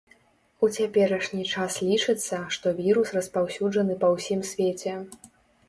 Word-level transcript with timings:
У 0.67 0.69
цяперашні 0.79 1.43
час 1.51 1.77
лічыцца, 1.91 2.41
што 2.59 2.73
вірус 2.81 3.13
распаўсюджаны 3.21 4.01
па 4.03 4.13
ўсім 4.17 4.45
свеце. 4.57 4.99